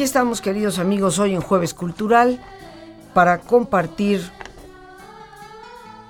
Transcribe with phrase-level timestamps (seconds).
[0.00, 2.40] Aquí estamos, queridos amigos, hoy en Jueves Cultural
[3.12, 4.22] para compartir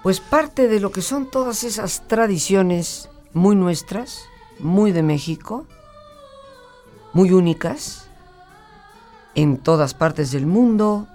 [0.04, 4.26] pues parte de lo que son todas esas tradiciones muy nuestras,
[4.60, 5.66] muy de México,
[7.14, 8.08] muy únicas
[9.34, 11.08] en todas partes del mundo,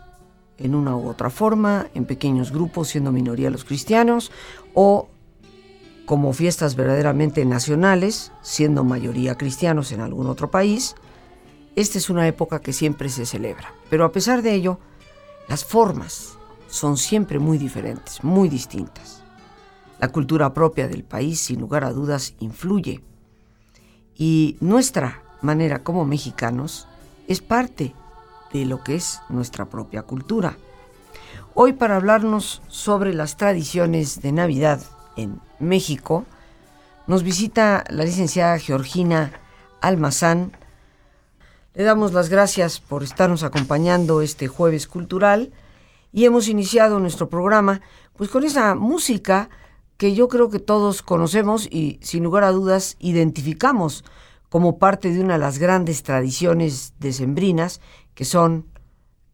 [0.58, 4.34] en una u otra forma, en pequeños grupos, siendo minoría los cristianos,
[4.74, 5.08] o
[6.06, 10.98] como fiestas verdaderamente nacionales, siendo mayoría cristianos en algún otro país,
[11.76, 14.80] esta es una época que siempre se celebra, pero a pesar de ello,
[15.48, 16.38] las formas
[16.68, 19.24] son siempre muy diferentes, muy distintas.
[20.00, 23.02] La cultura propia del país, sin lugar a dudas, influye.
[24.16, 26.88] Y nuestra manera como mexicanos
[27.28, 27.94] es parte
[28.52, 30.58] de lo que es nuestra propia cultura.
[31.54, 34.82] Hoy para hablarnos sobre las tradiciones de Navidad
[35.16, 36.26] en México,
[37.08, 39.32] nos visita la licenciada Georgina
[39.82, 40.58] Almazán,
[41.76, 45.52] le damos las gracias por estarnos acompañando este jueves cultural
[46.12, 47.82] y hemos iniciado nuestro programa
[48.16, 49.50] pues con esa música
[49.98, 54.06] que yo creo que todos conocemos y sin lugar a dudas identificamos
[54.50, 57.82] como parte de una de las grandes tradiciones decembrinas
[58.14, 58.68] que son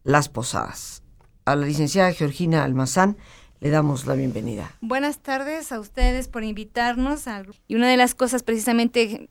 [0.02, 1.02] las posadas.
[1.44, 3.16] A la licenciada Georgina Almazán
[3.60, 4.72] le damos la bienvenida.
[4.80, 7.24] Buenas tardes a ustedes por invitarnos.
[7.68, 9.28] Y una de las cosas precisamente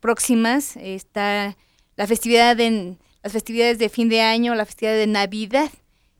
[0.00, 1.56] próximas está
[1.96, 5.70] la festividad de, las festividades de fin de año, la festividad de Navidad,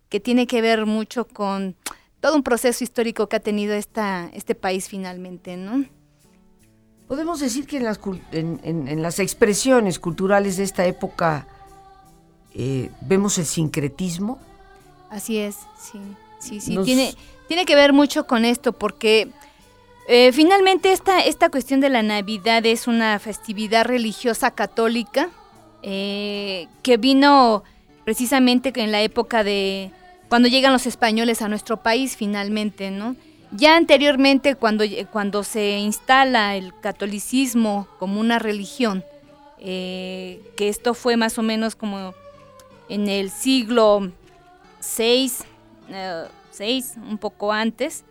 [0.08, 1.76] que tiene que ver mucho con
[2.20, 5.84] todo un proceso histórico que ha tenido esta, este país finalmente, ¿no?
[7.08, 7.98] Podemos decir que en las,
[8.31, 11.48] en, las expresiones culturales de esta época
[12.54, 14.38] eh, vemos el sincretismo.
[15.08, 15.98] Así es, sí,
[16.38, 16.78] sí, sí.
[16.84, 17.14] Tiene,
[17.48, 19.28] tiene que ver mucho con esto porque
[20.06, 25.31] eh, finalmente esta, esta cuestión de la Navidad es una festividad religiosa católica
[25.83, 27.63] eh, que vino
[28.05, 29.91] precisamente en la época de
[30.29, 33.17] cuando llegan los españoles a nuestro país finalmente, ¿no?
[33.53, 39.05] Ya anteriormente, cuando, cuando se instala el catolicismo como una religión,
[39.59, 42.15] eh, que esto fue más o menos como
[42.89, 44.12] en el siglo
[44.97, 45.33] VI,
[45.89, 46.27] eh,
[47.09, 48.05] un poco antes,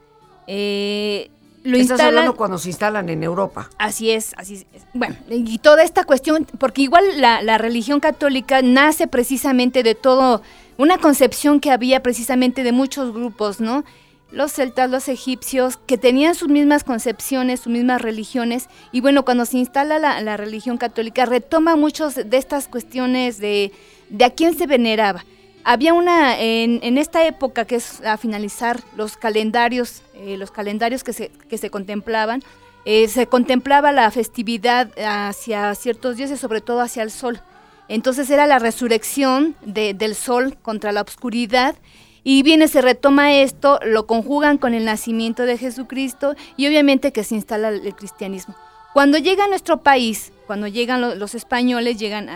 [0.47, 1.30] eh,
[1.63, 3.69] lo Estás hablando cuando se instalan en Europa.
[3.77, 4.83] Así es, así es.
[4.93, 10.41] Bueno, y toda esta cuestión, porque igual la, religión católica nace precisamente de todo,
[10.77, 13.83] una concepción que había precisamente de muchos grupos, ¿no?
[14.31, 19.45] Los celtas, los egipcios, que tenían sus mismas concepciones, sus mismas religiones, y bueno, cuando
[19.45, 23.71] se instala la, religión católica, retoma muchos de estas cuestiones de,
[24.09, 25.25] de a quién se veneraba.
[25.63, 31.13] Había una, en, esta época, que es a finalizar los calendarios, eh, los calendarios que
[31.13, 32.41] se, que se contemplaban,
[32.85, 37.41] eh, se contemplaba la festividad hacia ciertos dioses, sobre todo hacia el sol.
[37.87, 41.75] Entonces era la resurrección del sol contra la oscuridad
[42.23, 47.23] y viene, se retoma esto, lo conjugan con el nacimiento de Jesucristo y obviamente que
[47.23, 48.55] se instala el, cristianismo.
[48.94, 52.29] Cuando llega a nuestro país, cuando llegan los españoles, llegan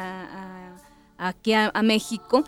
[1.17, 2.43] aquí a México,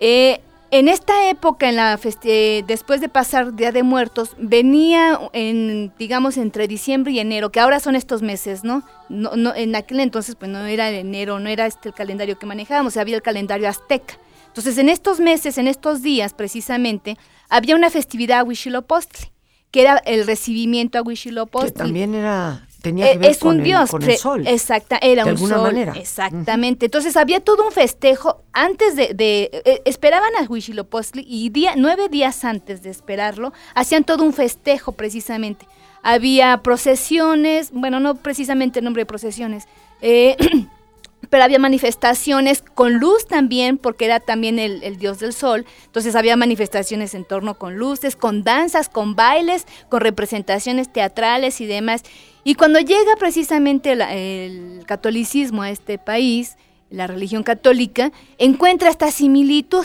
[0.00, 0.40] eh,
[0.70, 6.36] en esta época, en la eh, después de pasar Día de Muertos, venía, en, digamos,
[6.36, 8.82] entre diciembre y enero, que ahora son estos meses, ¿no?
[9.08, 12.46] no, no en aquel entonces, pues no era enero, no era este el calendario que
[12.46, 14.18] manejábamos, había el calendario azteca.
[14.48, 17.16] Entonces, en estos meses, en estos días precisamente,
[17.48, 19.30] había una festividad a Huitzilopochtli,
[19.70, 21.72] que era el recibimiento a Huitzilopochtli.
[21.72, 24.46] Que también era tenía que eh, ver es con un dios, el sol.
[24.46, 25.92] Exacta, era de un alguna manera.
[25.96, 26.86] Exactamente.
[26.86, 32.44] Entonces había todo un festejo antes de, eh, esperaban a Huitzilopochtli y día, nueve días
[32.44, 35.66] antes de esperarlo hacían todo un festejo precisamente.
[36.04, 39.66] Había procesiones, bueno, no precisamente el nombre de procesiones.
[40.00, 40.36] Eh,
[41.28, 45.66] pero había manifestaciones con luz también, porque era también el, dios del sol.
[45.86, 51.66] Entonces había manifestaciones en torno con luces, con danzas, con bailes, con representaciones teatrales y
[51.66, 52.02] demás.
[52.46, 56.56] Y cuando llega precisamente el, catolicismo a este país,
[56.90, 59.84] la religión católica, encuentra esta similitud,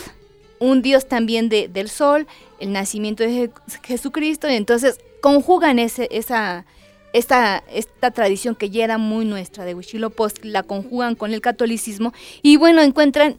[0.59, 2.27] un dios también del sol,
[2.59, 3.49] el nacimiento de
[3.81, 6.67] Jesucristo, y entonces conjugan ese, esa
[7.13, 12.13] esta, esta tradición que ya era muy nuestra de Huitzilopochtli, la conjugan con el catolicismo
[12.43, 13.37] y bueno, encuentran,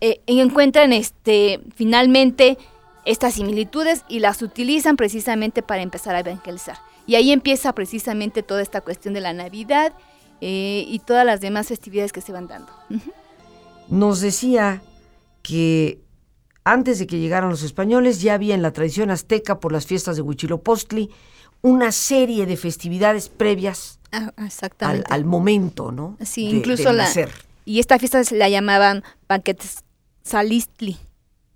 [0.00, 2.56] eh, encuentran este, finalmente
[3.04, 6.78] estas similitudes y las utilizan precisamente para empezar a evangelizar.
[7.06, 9.92] Y ahí empieza precisamente toda esta cuestión de la Navidad
[10.40, 12.72] eh, y todas las demás festividades que se van dando.
[13.88, 14.82] Nos decía
[15.42, 16.00] que
[16.64, 20.16] antes de que llegaran los españoles ya había en la tradición azteca por las fiestas
[20.16, 21.10] de Huitzilopochtli
[21.62, 24.32] una serie de festividades previas ah,
[25.08, 26.16] al, momento, ¿no?
[26.24, 27.08] Sí, incluso la...
[27.64, 29.82] Y esta fiesta se la llamaban Banquetes
[30.22, 30.96] Salistli.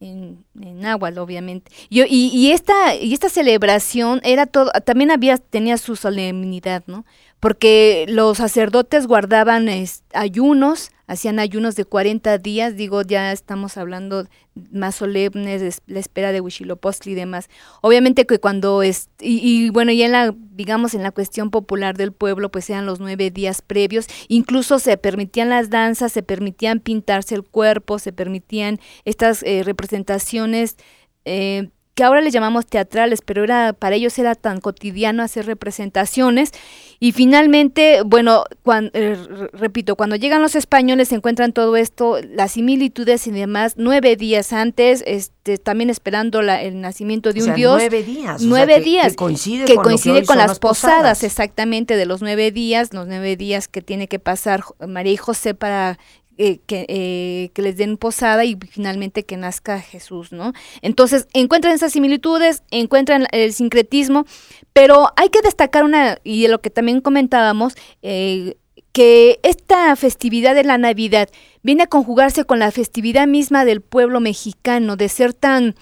[0.01, 1.71] En, en obviamente.
[1.91, 7.05] Y, y, esta, y esta celebración era todo, también había, tenía su solemnidad, ¿no?
[7.39, 9.69] Porque los sacerdotes guardaban
[10.15, 14.29] ayunos, hacían ayunos de 40 días, digo, ya estamos hablando
[14.71, 17.51] más solemnes, la espera de Huitzilopochtli y demás.
[17.83, 22.13] Obviamente que cuando es, y, bueno, ya en la, digamos, en la cuestión popular del
[22.13, 27.35] pueblo, pues eran los nueve días previos, incluso se permitían las danzas, se permitían pintarse
[27.35, 30.77] el cuerpo, se permitían estas eh, representaciones
[31.25, 36.53] eh, que ahora les llamamos teatrales, pero era para ellos era tan cotidiano hacer representaciones.
[36.99, 39.17] Y finalmente, bueno, cuando, eh,
[39.53, 44.53] repito, cuando llegan los españoles se encuentran todo esto, las similitudes y demás, nueve días
[44.53, 47.77] antes, este, también esperando la, el nacimiento de un dios.
[47.79, 48.43] Nueve días.
[48.43, 49.09] Nueve días.
[49.13, 53.67] Que, coincide con, coincide con las posadas, exactamente, de los nueve días, los nueve días
[53.67, 55.99] que tiene que pasar María y José para
[56.43, 60.55] eh, que, eh, que, les den posada y finalmente que nazca Jesús, ¿no?
[60.81, 64.25] Entonces, encuentran esas similitudes, encuentran el sincretismo,
[64.73, 68.57] pero hay que destacar una, y de lo que también comentábamos, eh,
[68.93, 71.29] que esta festividad de la Navidad
[71.63, 75.75] viene a conjugarse con la festividad misma del pueblo mexicano, de ser tan,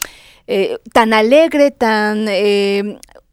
[0.92, 2.26] tan alegre, tan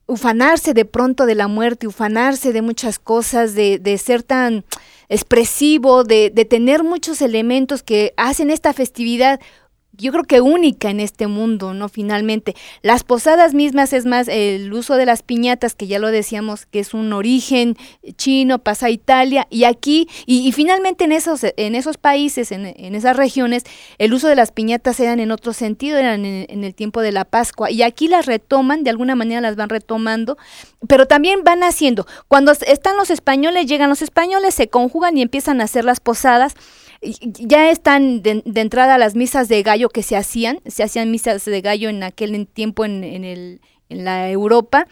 [0.05, 4.63] ufanarse de pronto de la muerte, ufanarse de muchas cosas, de, de ser tan
[5.09, 9.39] expresivo, de, de tener muchos elementos que hacen esta festividad
[9.97, 11.89] yo creo que única en este mundo, ¿no?
[11.89, 16.65] Finalmente, las posadas mismas es más el uso de las piñatas, que ya lo decíamos,
[16.65, 17.77] que es un origen
[18.17, 22.65] chino, pasa a Italia, y aquí, y, finalmente en esos, en esos países, en,
[22.95, 23.63] esas regiones,
[23.97, 27.25] el uso de las piñatas eran en otro sentido, eran en, el tiempo de la
[27.25, 30.37] Pascua, y aquí las retoman, de alguna manera las van retomando,
[30.87, 35.61] pero también van haciendo, cuando están los españoles, llegan los españoles, se conjugan y empiezan
[35.61, 36.55] a hacer las posadas,
[37.21, 41.61] ya están de, entrada las misas de gallo que se hacían, se hacían misas de
[41.61, 43.61] gallo en aquel tiempo en, en, el,
[43.95, 44.87] en la Europa,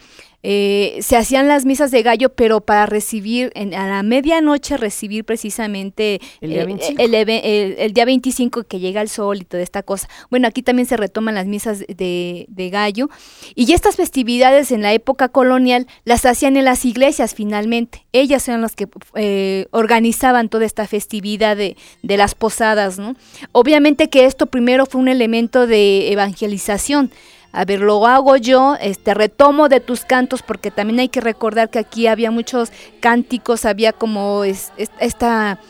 [0.46, 5.24] eh, se hacían las misas de gallo, pero para recibir, en, a la medianoche recibir
[5.24, 7.02] precisamente el día, 25.
[7.02, 10.06] Eh, el, día 25 que llega el sol y toda esta cosa.
[10.28, 13.08] Bueno, aquí también se retoman las misas de, de gallo.
[13.54, 18.04] Y estas festividades en la época colonial las hacían en las iglesias finalmente.
[18.12, 23.16] Ellas eran las que eh, organizaban toda esta festividad de, de las posadas, ¿no?
[23.52, 27.10] Obviamente que esto primero fue un elemento de evangelización
[27.54, 31.70] a ver, lo hago yo, este, retomo de tus cantos, porque también hay que recordar
[31.70, 35.60] que aquí había muchos cánticos, había como esta,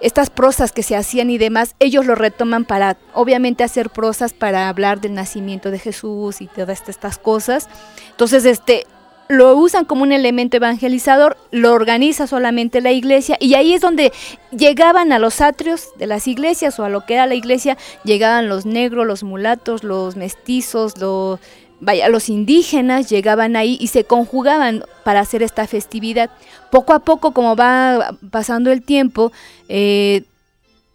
[0.00, 4.70] estas prosas que se hacían y demás, ellos lo retoman para, obviamente, hacer prosas para
[4.70, 7.68] hablar del nacimiento de Jesús y todas estas cosas.
[8.12, 8.86] Entonces, este,
[9.28, 14.12] lo usan como un elemento evangelizador, lo organiza solamente la iglesia y ahí es donde
[14.56, 18.48] llegaban a los atrios de las iglesias o a lo que era la iglesia, llegaban
[18.48, 21.40] los negros, los mulatos, los mestizos, los,
[21.80, 26.30] vaya, los indígenas llegaban ahí y se conjugaban para hacer esta festividad.
[26.70, 29.32] Poco a poco, como va pasando el tiempo,
[29.68, 30.22] eh,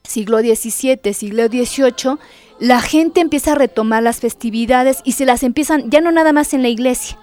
[0.04, 2.18] siglo XVII, siglo XVIII,
[2.60, 6.54] la gente empieza a retomar las festividades y se las empiezan, ya no nada más
[6.54, 7.18] en la iglesia,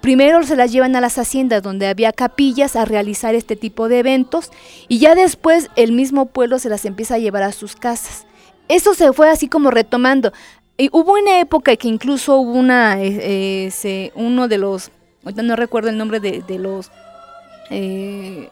[0.00, 3.98] primero se las llevan a las haciendas donde había capillas a realizar este tipo de
[4.00, 4.50] eventos
[4.88, 8.26] y ya después el mismo pueblo se las empieza a llevar a sus casas.
[8.68, 10.32] Eso se fue así como retomando.
[10.76, 14.90] Y hubo una época que incluso hubo una, eh, eh, uno de los,
[15.22, 16.90] no recuerdo el nombre de, los,
[17.70, 18.48] eh,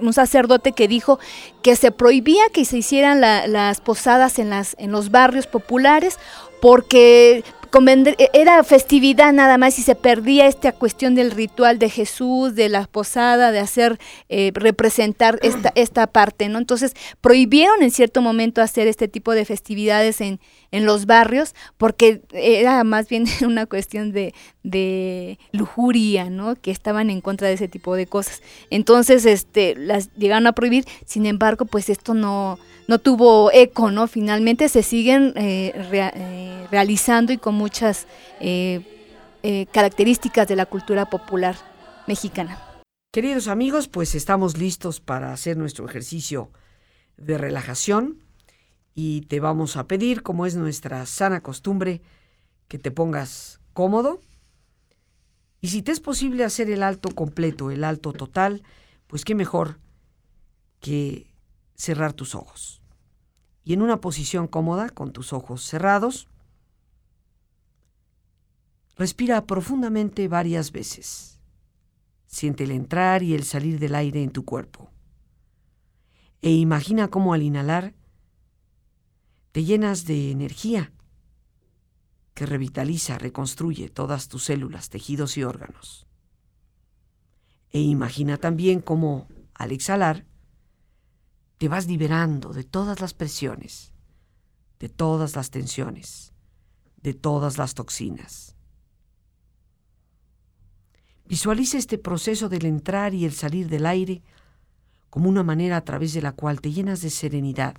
[0.00, 1.18] un sacerdote que dijo
[1.62, 6.18] que se prohibía que se hicieran las posadas en, las, en los barrios populares
[6.60, 7.42] porque
[8.32, 12.86] era festividad nada más y se perdía esta cuestión del ritual de Jesús, de la
[12.86, 16.58] posada, de hacer, eh, representar esta, esta parte, ¿no?
[16.58, 20.40] Entonces prohibieron en cierto momento hacer este tipo de festividades en,
[20.70, 26.56] en los barrios porque era más bien una cuestión de, de lujuria, ¿no?
[26.56, 28.42] Que estaban en contra de ese tipo de cosas.
[28.70, 34.06] Entonces, este, las llegaron a prohibir, sin embargo, pues esto no, no tuvo eco, ¿no?
[34.06, 38.06] Finalmente se siguen eh, eh, realizando y con muchas
[38.40, 38.82] eh,
[39.72, 41.56] características de la cultura popular
[42.06, 42.58] mexicana.
[43.12, 46.50] Queridos amigos, pues estamos listos para hacer nuestro ejercicio
[47.16, 48.22] de relajación
[48.94, 52.02] y te vamos a pedir, como es nuestra sana costumbre,
[52.68, 54.20] que te pongas cómodo.
[55.60, 58.62] Y si te es posible hacer el alto completo, el alto total,
[59.06, 59.78] pues qué mejor
[60.80, 61.33] que
[61.74, 62.82] cerrar tus ojos.
[63.64, 66.28] Y en una posición cómoda, con tus ojos cerrados,
[68.96, 71.40] respira profundamente varias veces.
[72.26, 74.90] Siente el entrar y el salir del aire en tu cuerpo.
[76.42, 77.94] E imagina cómo al inhalar
[79.52, 80.92] te llenas de energía
[82.34, 86.06] que revitaliza, reconstruye todas tus células, tejidos y órganos.
[87.70, 90.26] E imagina también cómo al exhalar
[91.64, 93.94] te vas liberando de todas las presiones,
[94.80, 96.34] de todas las tensiones,
[96.98, 98.54] de todas las toxinas.
[101.24, 104.22] Visualiza este proceso del entrar y el salir del aire
[105.08, 107.76] como una manera a través de la cual te llenas de serenidad,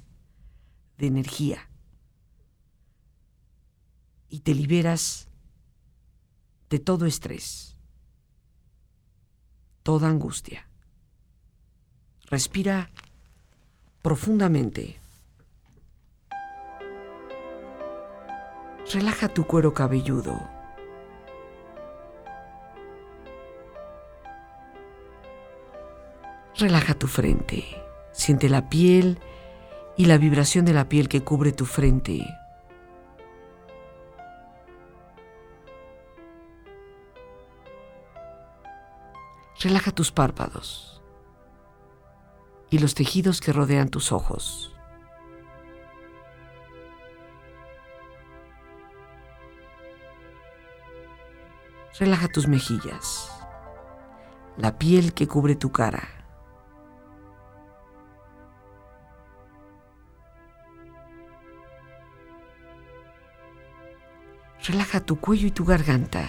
[0.97, 1.69] de energía,
[4.29, 5.29] y te liberas
[6.71, 7.77] de todo estrés,
[9.83, 10.67] toda angustia.
[12.25, 12.89] Respira
[14.05, 14.99] profundamente.
[18.93, 20.39] Relaja tu cuero cabelludo.
[26.55, 27.65] Relaja tu frente.
[28.11, 29.17] Siente la piel
[29.97, 32.23] y la vibración de la piel que cubre tu frente.
[39.59, 40.94] Relaja tus párpados
[42.69, 44.71] y los tejidos que rodean tus ojos.
[51.97, 53.31] Relaja tus mejillas,
[54.57, 56.09] la piel que cubre tu cara.
[64.67, 66.25] Relaja tu cuello y tu garganta.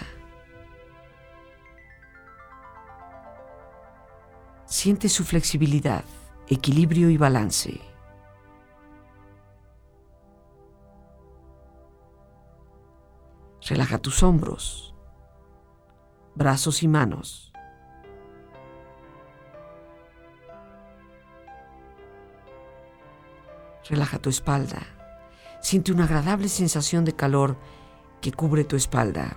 [4.66, 6.04] Siente su flexibilidad
[6.48, 7.80] equilibrio y balance.
[13.68, 14.94] Relaja tus hombros,
[16.36, 17.52] brazos y manos.
[23.88, 24.82] Relaja tu espalda.
[25.60, 27.56] Siente una agradable sensación de calor
[28.20, 29.36] que cubre tu espalda.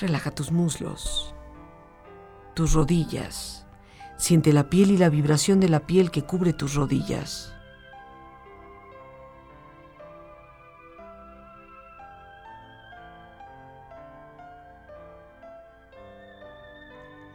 [0.00, 1.34] Relaja tus muslos,
[2.54, 3.64] tus rodillas.
[4.16, 7.52] Siente la piel y la vibración de la piel que cubre tus rodillas.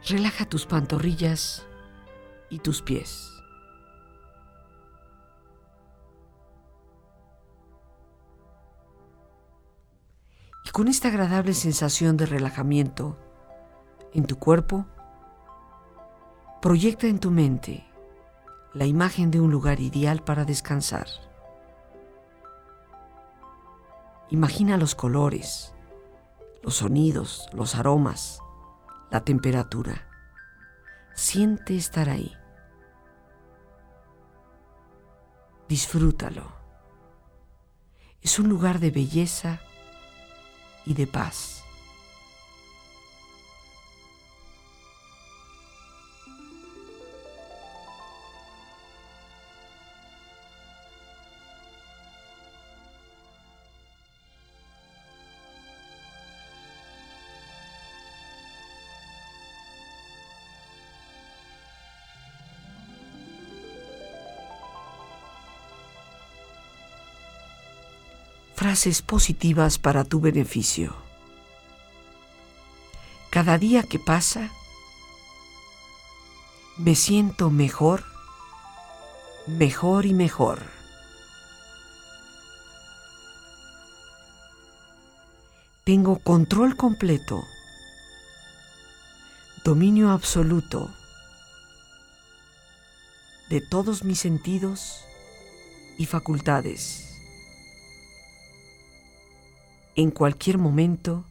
[0.06, 1.66] Relaja tus pantorrillas
[2.50, 3.39] y tus pies.
[10.72, 13.18] Con esta agradable sensación de relajamiento
[14.14, 14.86] en tu cuerpo,
[16.62, 17.84] proyecta en tu mente
[18.72, 21.08] la imagen de un lugar ideal para descansar.
[24.28, 25.74] Imagina los colores,
[26.62, 28.40] los sonidos, los aromas,
[29.10, 30.06] la temperatura.
[31.14, 32.32] Siente estar ahí.
[35.68, 36.52] Disfrútalo.
[38.22, 39.60] Es un lugar de belleza
[40.90, 41.59] y de paz.
[69.02, 70.94] Positivas para tu beneficio.
[73.30, 74.50] Cada día que pasa,
[76.78, 78.02] me siento mejor,
[79.46, 80.62] mejor y mejor.
[85.84, 87.44] Tengo control completo,
[89.62, 90.90] dominio absoluto
[93.50, 95.04] de todos mis sentidos
[95.98, 97.09] y facultades.
[100.02, 101.26] En cualquier momento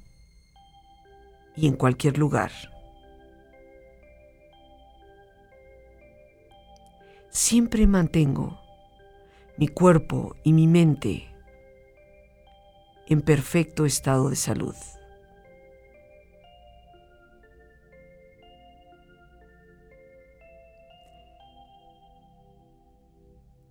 [1.56, 2.52] y en cualquier lugar.
[7.32, 8.60] Siempre mantengo
[9.58, 11.34] mi cuerpo y mi mente
[13.08, 14.76] en perfecto estado de salud.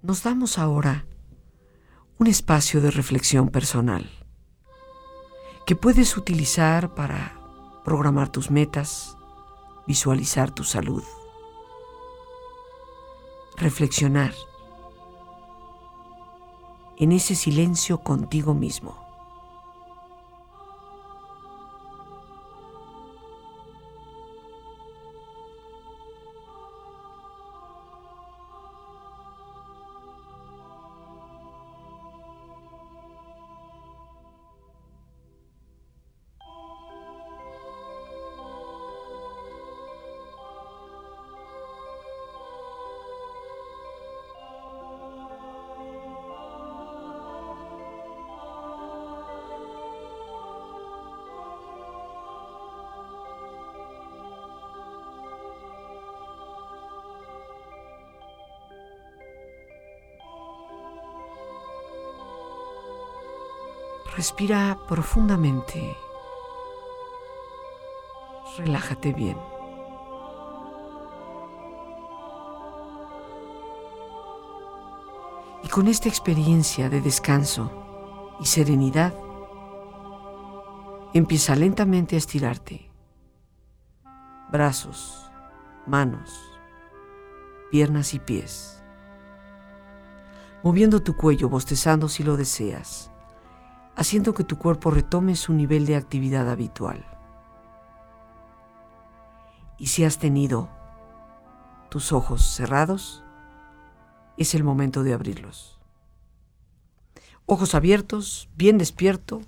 [0.02, 1.06] Nos damos ahora
[2.18, 4.17] un espacio de reflexión personal
[5.68, 7.38] que puedes utilizar para
[7.84, 9.18] programar tus metas,
[9.86, 11.04] visualizar tu salud,
[13.54, 14.32] reflexionar
[16.96, 19.07] en ese silencio contigo mismo.
[64.28, 65.96] Respira profundamente.
[68.58, 69.38] Relájate bien.
[75.64, 77.72] Y con esta experiencia de descanso
[78.38, 79.14] y serenidad,
[81.14, 82.90] empieza lentamente a estirarte.
[84.52, 85.30] Brazos,
[85.86, 86.38] manos,
[87.70, 88.82] piernas y pies.
[90.62, 93.10] Moviendo tu cuello, bostezando si lo deseas
[93.98, 97.04] haciendo que tu cuerpo retome su nivel de actividad habitual.
[99.76, 100.68] Y si has tenido
[101.90, 103.24] tus ojos cerrados,
[104.36, 105.80] es el momento de abrirlos.
[107.44, 109.40] Ojos abiertos, bien despierto,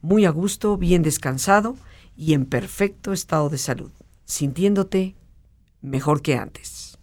[0.00, 1.76] muy a gusto, bien descansado
[2.16, 3.90] y en perfecto estado de salud,
[4.24, 5.16] sintiéndote
[5.82, 6.98] mejor que antes.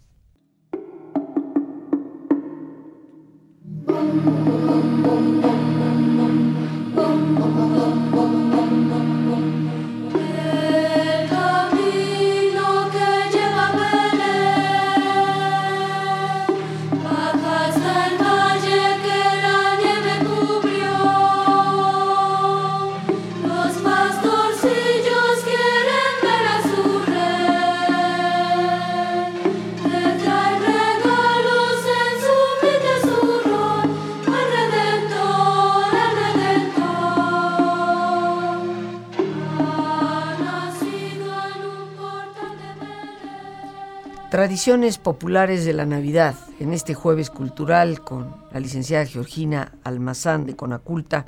[44.46, 50.54] Tradiciones populares de la Navidad en este jueves cultural con la licenciada Georgina Almazán de
[50.54, 51.26] Conaculta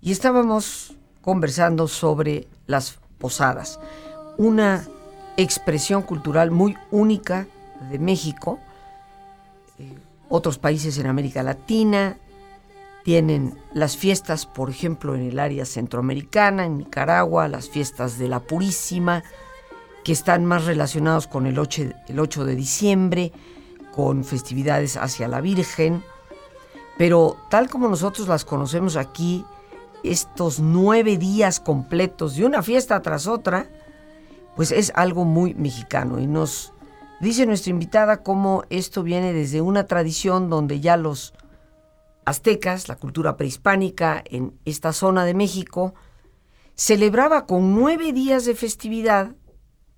[0.00, 3.78] y estábamos conversando sobre las posadas,
[4.38, 4.84] una
[5.36, 7.46] expresión cultural muy única
[7.92, 8.58] de México.
[9.78, 9.94] Eh,
[10.28, 12.16] otros países en América Latina
[13.04, 18.40] tienen las fiestas, por ejemplo, en el área centroamericana, en Nicaragua, las fiestas de la
[18.40, 19.22] Purísima,
[20.04, 23.32] que están más relacionados con el 8, el 8 de diciembre,
[23.92, 26.02] con festividades hacia la Virgen,
[26.98, 29.44] pero tal como nosotros las conocemos aquí,
[30.02, 33.68] estos nueve días completos de una fiesta tras otra,
[34.56, 36.18] pues es algo muy mexicano.
[36.18, 36.72] Y nos
[37.20, 41.34] dice nuestra invitada cómo esto viene desde una tradición donde ya los
[42.24, 45.94] aztecas, la cultura prehispánica en esta zona de México,
[46.74, 49.34] celebraba con nueve días de festividad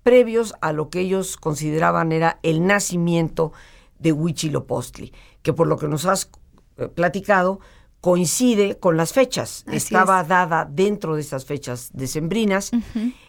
[0.05, 3.53] previos a lo que ellos consideraban era el nacimiento
[3.97, 6.29] de Huichilopochtli, que por lo que nos has
[6.77, 7.59] eh, platicado
[8.01, 12.69] coincide con las fechas, estaba dada dentro de estas fechas decembrinas.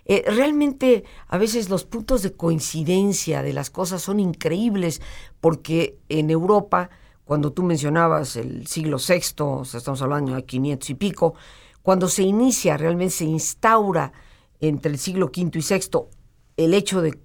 [0.05, 5.01] Eh, realmente a veces los puntos de coincidencia de las cosas son increíbles
[5.41, 6.91] porque en Europa
[7.25, 11.35] cuando tú mencionabas el siglo VI, o sea, estamos hablando de 500 y pico,
[11.81, 14.13] cuando se inicia, realmente se instaura
[14.61, 16.16] entre el siglo V y VI
[16.57, 17.19] el hecho de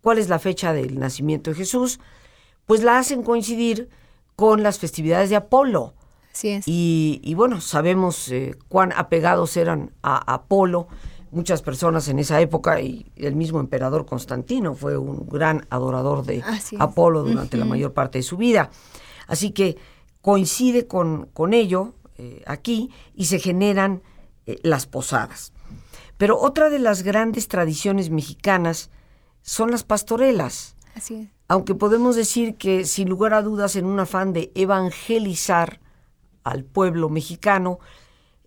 [0.00, 2.00] cuál es la fecha del nacimiento de Jesús,
[2.66, 3.88] pues la hacen coincidir
[4.36, 5.94] con las festividades de Apolo.
[6.64, 10.86] Y, bueno, sabemos eh, cuán apegados eran a Apolo
[11.32, 16.42] muchas personas en esa época y el mismo emperador Constantino fue un gran adorador de
[16.78, 18.70] Apolo durante la mayor parte de su vida.
[19.26, 19.76] Así que
[20.22, 24.02] coincide con, con ello eh, aquí y se generan
[24.46, 25.52] eh, las posadas.
[26.20, 28.90] Pero otra de las grandes tradiciones mexicanas
[29.40, 30.76] son las pastorelas.
[30.94, 35.80] Así Aunque podemos decir que sin lugar a dudas en un afán de evangelizar
[36.44, 37.78] al pueblo mexicano,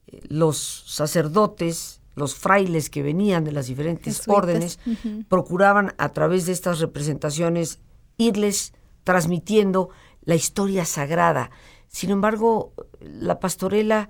[0.06, 4.78] eh, los sacerdotes, los frailes que venían de las diferentes órdenes,
[5.28, 7.80] procuraban a través de estas representaciones
[8.18, 9.90] irles transmitiendo
[10.22, 11.50] la historia sagrada.
[11.88, 14.10] Sin embargo, la pastorela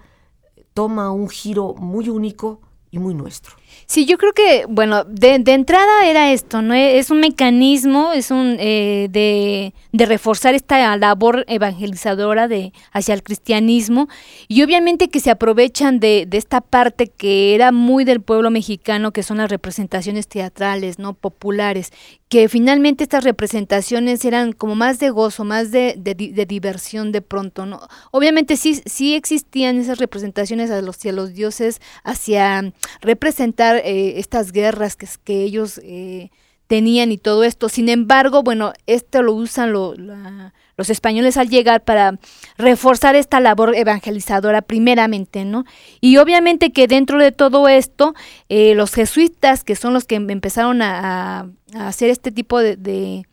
[0.73, 2.59] toma un giro muy único
[2.93, 3.55] y muy nuestro.
[3.85, 6.73] Sí, yo creo que, bueno, de, entrada era esto, ¿no?
[6.73, 13.23] Es un mecanismo, es un eh, de, de, reforzar esta labor evangelizadora de hacia el
[13.23, 14.07] cristianismo
[14.47, 19.11] y obviamente que se aprovechan de, de, esta parte que era muy del pueblo mexicano,
[19.11, 21.13] que son las representaciones teatrales, ¿no?
[21.13, 21.91] Populares,
[22.33, 27.67] que finalmente estas representaciones eran como más de gozo, más de, de, diversión de pronto,
[27.67, 27.79] ¿no?
[28.09, 34.51] Obviamente sí, sí existían esas representaciones a los, hacia los dioses, hacia representar eh, estas
[34.51, 36.29] guerras que, ellos eh,
[36.67, 37.69] tenían y todo esto.
[37.69, 42.19] Sin embargo, bueno, esto lo usan los españoles al llegar para
[42.57, 45.65] reforzar esta labor evangelizadora primeramente, ¿no?
[46.01, 48.13] Y obviamente que dentro de todo esto,
[48.49, 53.25] eh, los jesuitas, que son los que empezaron a hacer este tipo de,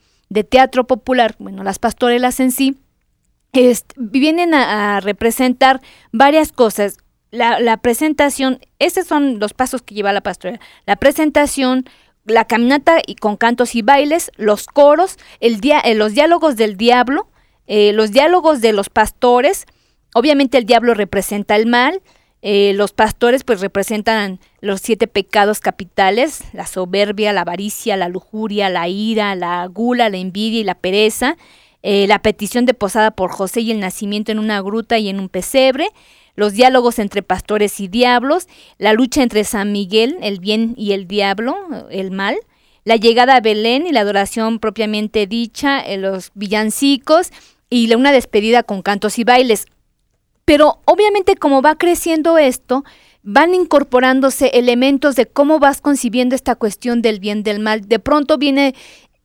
[0.49, 2.77] teatro popular, bueno, las pastorelas en sí,
[3.97, 5.81] vienen a, representar
[6.13, 6.99] varias cosas.
[7.31, 10.61] La, presentación, esos son los pasos que lleva la pastorela.
[10.87, 11.85] La presentación,
[12.25, 16.77] la caminata y con cantos y bailes, los coros, el dia, eh, los diálogos del
[16.77, 17.29] diablo,
[17.67, 19.67] eh, los diálogos de los pastores.
[20.15, 22.03] Obviamente el diablo representa el mal,
[22.43, 28.71] eh, los pastores pues representan los siete pecados capitales, la soberbia, la avaricia, la lujuria,
[28.71, 31.37] la ira, la gula, la envidia y la pereza,
[31.83, 35.21] eh, la petición de posada por José y el nacimiento en una gruta y en
[35.21, 35.89] un pesebre,
[36.41, 38.49] los diálogos entre pastores y diablos,
[38.79, 41.55] la lucha entre San Miguel, el bien y el diablo,
[41.91, 42.39] el mal,
[42.85, 47.31] la llegada a Belén y la adoración propiamente dicha, los villancicos
[47.69, 49.67] y una despedida con cantos y bailes.
[50.47, 52.85] Pero obviamente como va creciendo esto,
[53.23, 57.83] van incorporándose elementos de cómo vas concibiendo esta cuestión del bien, del mal.
[57.87, 58.75] De pronto viene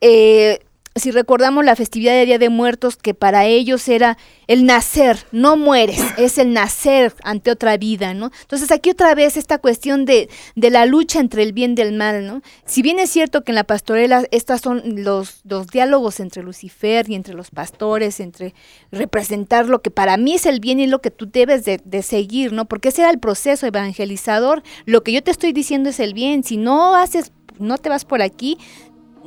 [0.01, 0.59] eh,
[0.97, 5.57] si recordamos la festividad de Día de Muertos, que para ellos era el nacer, no
[5.57, 8.31] mueres, es el nacer ante otra vida, ¿no?
[8.43, 11.97] Entonces aquí otra vez esta cuestión de, de la lucha entre el bien y el
[11.97, 12.41] mal, ¿no?
[12.65, 17.09] Si bien es cierto que en la pastorela estos son los, los diálogos entre Lucifer
[17.09, 18.53] y entre los pastores, entre
[18.89, 22.03] representar lo que para mí es el bien y lo que tú debes de, de
[22.03, 22.69] seguir, ¿no?
[22.69, 26.45] Porque ese era el proceso evangelizador, lo que yo te estoy diciendo es el bien,
[26.45, 28.57] si no haces no te vas por aquí,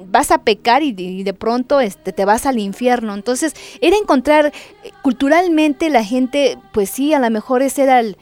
[0.06, 3.14] vas a pecar y, de pronto este, te vas al infierno.
[3.14, 4.46] Entonces, era encontrar
[4.84, 8.16] eh, culturalmente la gente, pues sí, a lo mejor ese era el,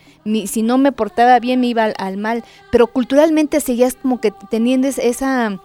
[0.47, 4.89] si no me portaba bien me iba al, mal, pero culturalmente seguías como que teniendo
[4.89, 5.61] esa,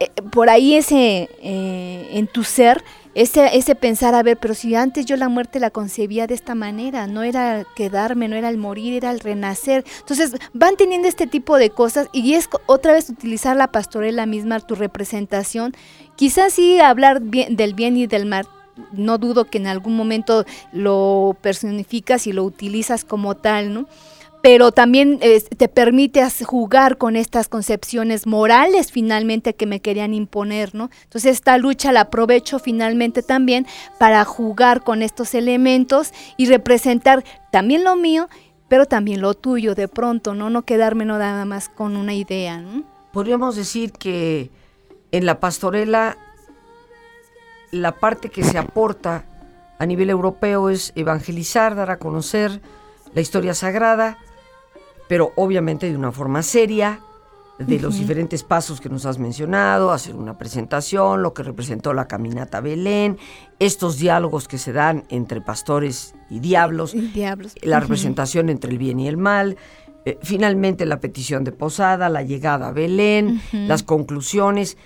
[0.00, 2.82] eh, por ahí ese, eh, en tu ser,
[3.14, 6.54] ese, ese pensar, a ver, pero si antes yo la muerte la concebía de esta
[6.54, 9.84] manera, no era quedarme, no era el morir, era el renacer.
[10.00, 14.60] Entonces van teniendo este tipo de cosas y es otra vez utilizar la pastorela misma,
[14.60, 15.74] tu representación.
[16.16, 18.46] Quizás sí hablar bien, del bien y del mal,
[18.92, 23.86] no dudo que en algún momento lo personificas y lo utilizas como tal, ¿no?
[24.42, 25.20] Pero también
[25.56, 30.90] te permite jugar con estas concepciones morales finalmente que me querían imponer, ¿no?
[31.04, 33.66] Entonces esta lucha la aprovecho finalmente también
[33.98, 38.28] para jugar con estos elementos y representar también lo mío,
[38.68, 40.50] pero también lo tuyo de pronto, ¿no?
[40.50, 42.62] No quedarme nada más con una idea.
[43.12, 44.50] Podríamos decir que
[45.12, 46.16] en la pastorela
[47.70, 49.24] la parte que se aporta
[49.78, 52.60] a nivel europeo es evangelizar, dar a conocer
[53.14, 54.18] la historia sagrada,
[55.12, 56.98] pero obviamente de una forma seria,
[57.58, 62.08] de los diferentes pasos que nos has mencionado, hacer una presentación, lo que representó la
[62.08, 63.18] caminata Belén,
[63.58, 66.94] estos diálogos que se dan entre pastores y diablos,
[67.60, 69.58] la representación entre el bien y el mal,
[70.06, 74.78] eh, finalmente la petición de posada, la llegada a Belén, las conclusiones.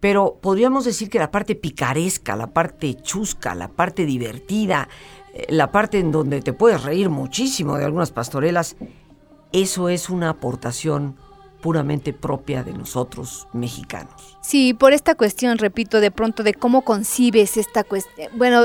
[0.00, 4.88] pero podríamos decir que la parte picaresca, la parte chusca, la parte divertida,
[5.34, 8.74] eh, la parte en donde te puedes reír muchísimo de algunas pastorelas,
[9.52, 11.16] eso es una aportación
[11.60, 14.38] puramente propia de nosotros mexicanos.
[14.42, 18.30] Sí, por esta cuestión, repito, de pronto de cómo concibes esta cuestión.
[18.36, 18.62] Bueno,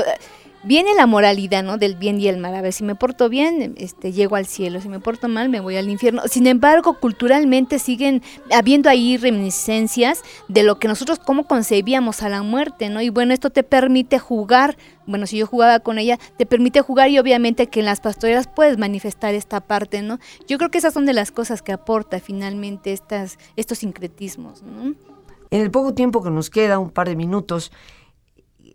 [0.64, 1.76] viene la moralidad, ¿no?
[1.78, 2.54] Del bien y el mal.
[2.54, 4.80] A ver, si me porto bien, este, llego al cielo.
[4.80, 6.22] Si me porto mal, me voy al infierno.
[6.26, 8.22] Sin embargo, culturalmente siguen
[8.52, 13.00] habiendo ahí reminiscencias de lo que nosotros cómo concebíamos a la muerte, ¿no?
[13.00, 14.76] Y bueno, esto te permite jugar.
[15.06, 18.48] Bueno, si yo jugaba con ella, te permite jugar y obviamente que en las pastorelas
[18.48, 20.18] puedes manifestar esta parte, ¿no?
[20.48, 24.94] Yo creo que esas son de las cosas que aporta finalmente estas, estos sincretismos, ¿no?
[25.50, 27.70] En el poco tiempo que nos queda, un par de minutos,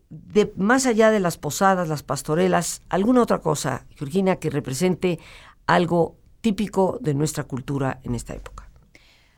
[0.09, 5.19] de más allá de las posadas, las pastorelas, alguna otra cosa, Georgina, que represente
[5.67, 8.69] algo típico de nuestra cultura en esta época.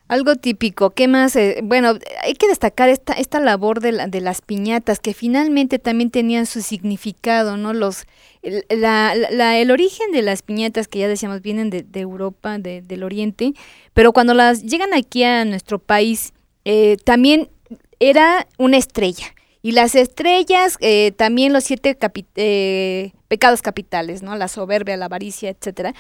[0.07, 1.37] Algo típico, ¿qué más?
[1.37, 6.11] Eh, bueno, hay que destacar esta, labor de, la, de, las piñatas, que finalmente también
[6.11, 7.71] tenían su significado, ¿no?
[7.71, 8.05] Los,
[8.41, 13.53] el origen de las piñatas, que ya decíamos, vienen de, de Europa, de, del Oriente,
[13.93, 16.33] pero cuando las llegan aquí a nuestro país,
[16.65, 17.49] eh, también
[18.01, 19.33] era una estrella.
[19.61, 21.97] Y las estrellas, eh, también los siete
[22.35, 24.35] eh, pecados capitales, ¿no?
[24.35, 25.93] La soberbia, la avaricia, etcétera.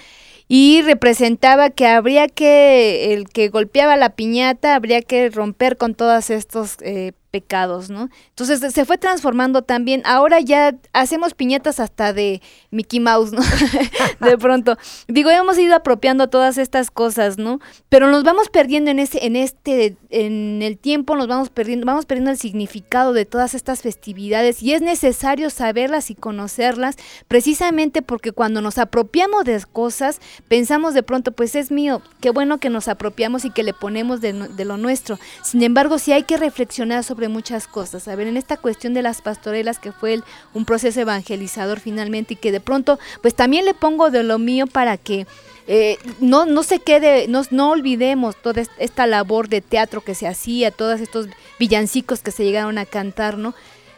[0.47, 6.29] Y representaba que habría que, el que golpeaba la piñata, habría que romper con todos
[6.29, 8.09] estos eh, pecados, ¿no?
[8.29, 10.01] Entonces se fue transformando también.
[10.05, 13.41] Ahora ya hacemos piñatas hasta de Mickey Mouse, ¿no?
[14.27, 14.77] de pronto.
[15.07, 17.59] Digo, hemos ido apropiando todas estas cosas, ¿no?
[17.89, 22.05] Pero nos vamos perdiendo en ese, en este, en el tiempo, nos vamos perdiendo, vamos
[22.05, 28.31] perdiendo el significado de todas estas festividades y es necesario saberlas y conocerlas, precisamente porque
[28.31, 32.87] cuando nos apropiamos de cosas, pensamos de pronto, pues es mío, qué bueno que nos
[32.87, 35.19] apropiamos y que le ponemos de, lo nuestro.
[35.43, 38.07] Sin embargo, sí hay que reflexionar sobre muchas cosas.
[38.07, 40.21] A ver, en esta cuestión de las pastorelas, que fue
[40.53, 44.67] un proceso evangelizador finalmente, y que de pronto, pues también le pongo de lo mío
[44.67, 45.27] para que
[45.67, 50.27] eh, no, no se quede, no, no olvidemos toda esta labor de teatro que se
[50.27, 51.27] hacía, todos estos
[51.59, 53.53] villancicos que se llegaron a cantar, ¿no?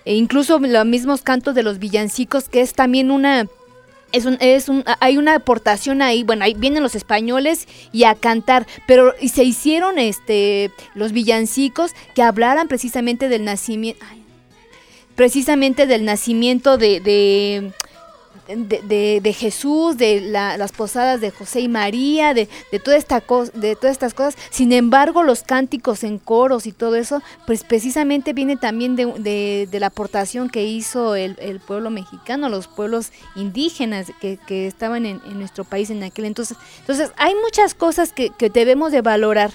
[0.06, 3.48] E incluso los mismos cantos de los villancicos, que es también una
[4.14, 8.16] es un, es un, hay una aportación ahí, bueno, ahí vienen los españoles y a
[8.16, 14.06] cantar, pero se hicieron este los villancicos que hablaran precisamente del nacimiento,
[15.16, 17.74] precisamente del nacimiento de
[18.48, 23.76] de, de, Jesús, de las posadas de José y María, de, de, toda esta de
[23.76, 24.36] todas estas cosas.
[24.50, 29.88] Sin embargo, los cánticos en coros y todo eso, pues precisamente viene también de, la
[29.88, 35.40] aportación que hizo el, el, pueblo mexicano, los pueblos indígenas que, que estaban en, en,
[35.40, 36.58] nuestro país en aquel entonces.
[36.80, 39.52] Entonces, hay muchas cosas que, que debemos de valorar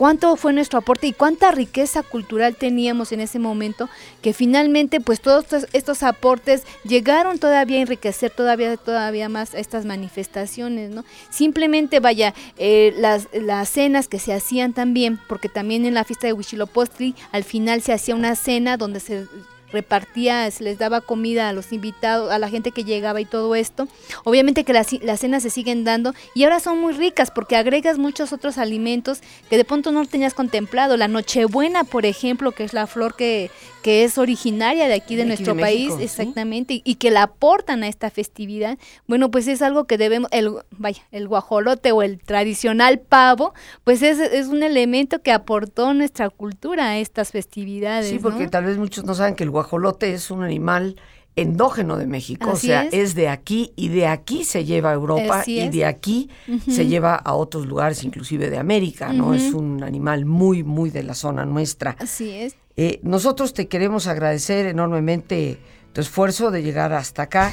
[0.00, 3.90] cuánto fue nuestro aporte y cuánta riqueza cultural teníamos en ese momento,
[4.22, 10.88] que finalmente pues todos estos, aportes llegaron todavía a enriquecer todavía, todavía más estas manifestaciones,
[10.88, 11.04] ¿no?
[11.28, 16.26] Simplemente vaya, eh, las, las cenas que se hacían también, porque también en la fiesta
[16.26, 19.26] de Huichilopostli al final se hacía una cena donde se
[19.72, 23.54] repartía, se les daba comida a los invitados, a la gente que llegaba y todo
[23.54, 23.88] esto.
[24.24, 28.32] Obviamente que las, cenas se siguen dando y ahora son muy ricas porque agregas muchos
[28.32, 30.96] otros alimentos que de pronto no tenías contemplado.
[30.96, 33.50] La Nochebuena, por ejemplo, que es la flor que,
[33.82, 38.10] que es originaria de aquí de, nuestro país, exactamente, y, que la aportan a esta
[38.10, 38.78] festividad.
[39.06, 44.02] Bueno, pues es algo que debemos, el, vaya, el guajolote o el tradicional pavo, pues
[44.02, 48.10] es, es un elemento que aportó nuestra cultura a estas festividades.
[48.10, 50.96] Sí, porque tal vez muchos no saben que el guajolote es un animal
[51.36, 53.14] endógeno de México, o sea, es.
[53.14, 56.28] de aquí y de aquí se lleva a Europa y de aquí
[56.68, 59.32] se lleva a otros lugares, inclusive de América, ¿no?
[59.32, 61.96] Es un animal muy, muy de la zona nuestra.
[61.98, 62.56] Así es.
[62.82, 65.60] Eh, nosotros te queremos agradecer enormemente
[65.92, 67.52] tu esfuerzo de llegar hasta acá.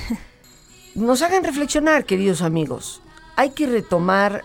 [0.96, 3.02] Nos hagan reflexionar, queridos amigos.
[3.36, 4.44] Hay que retomar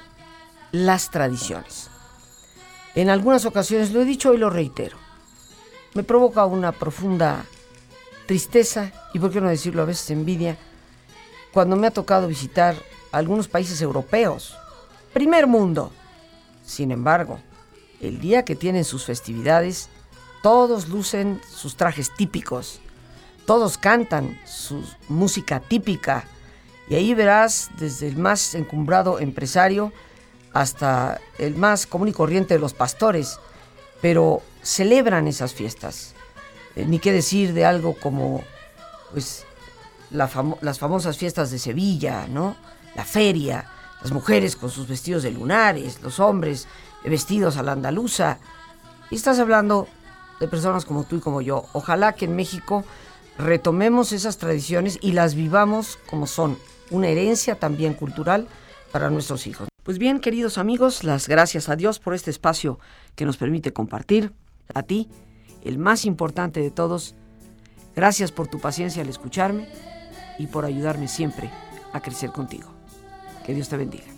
[0.72, 1.88] las tradiciones.
[2.96, 4.96] En algunas ocasiones lo he dicho y lo reitero.
[5.94, 7.44] Me provoca una profunda
[8.26, 10.56] tristeza y, por qué no decirlo, a veces envidia,
[11.52, 12.74] cuando me ha tocado visitar
[13.12, 14.56] algunos países europeos.
[15.12, 15.92] Primer mundo.
[16.64, 17.38] Sin embargo,
[18.00, 19.88] el día que tienen sus festividades,
[20.42, 22.80] todos lucen sus trajes típicos,
[23.46, 26.24] todos cantan su música típica,
[26.88, 29.92] y ahí verás desde el más encumbrado empresario
[30.52, 33.38] hasta el más común y corriente de los pastores,
[34.00, 36.14] pero celebran esas fiestas.
[36.76, 38.42] Eh, ni qué decir de algo como
[39.12, 39.44] pues
[40.10, 42.56] las famosas fiestas de Sevilla, ¿no?
[42.94, 43.64] La feria,
[44.02, 46.66] las mujeres con sus vestidos de lunares, los hombres
[47.04, 48.38] vestidos a la andaluza.
[49.10, 49.88] Y estás hablando
[50.42, 51.66] de personas como tú y como yo.
[51.72, 52.84] Ojalá que en México
[53.38, 56.58] retomemos esas tradiciones y las vivamos como son,
[56.90, 58.48] una herencia también cultural
[58.90, 59.68] para nuestros hijos.
[59.84, 62.80] Pues bien, queridos amigos, las gracias a Dios por este espacio
[63.14, 64.32] que nos permite compartir.
[64.74, 65.08] A ti,
[65.62, 67.14] el más importante de todos,
[67.94, 69.68] gracias por tu paciencia al escucharme
[70.40, 71.50] y por ayudarme siempre
[71.92, 72.68] a crecer contigo.
[73.46, 74.11] Que Dios te bendiga.